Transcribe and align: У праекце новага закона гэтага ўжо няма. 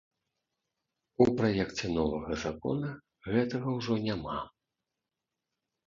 У 1.25 1.27
праекце 1.41 1.85
новага 1.99 2.31
закона 2.47 2.89
гэтага 3.31 3.67
ўжо 3.79 3.93
няма. 4.11 4.39